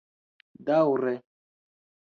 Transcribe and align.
daŭre 0.69 1.15